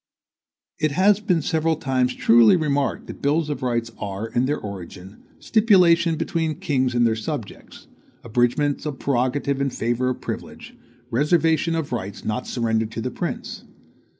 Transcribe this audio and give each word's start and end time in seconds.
It 0.79 0.93
has 0.93 1.19
been 1.19 1.43
several 1.43 1.75
times 1.75 2.15
truly 2.15 2.55
remarked 2.55 3.05
that 3.05 3.21
bills 3.21 3.51
of 3.51 3.61
rights 3.61 3.91
are, 3.99 4.29
in 4.29 4.47
their 4.47 4.57
origin, 4.57 5.21
stipulations 5.37 6.17
between 6.17 6.55
kings 6.55 6.95
and 6.95 7.05
their 7.05 7.15
subjects, 7.15 7.85
abridgements 8.23 8.87
of 8.87 8.97
prerogative 8.97 9.61
in 9.61 9.69
favor 9.69 10.09
of 10.09 10.19
privilege, 10.19 10.75
reservations 11.11 11.77
of 11.77 11.91
rights 11.91 12.25
not 12.25 12.47
surrendered 12.47 12.89
to 12.93 13.01
the 13.01 13.11
prince. 13.11 13.63